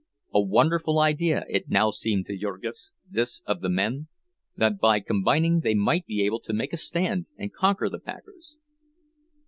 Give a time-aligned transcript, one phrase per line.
[0.33, 5.75] A wonderful idea it now seemed to Jurgis, this of the men—that by combining they
[5.75, 8.57] might be able to make a stand and conquer the packers!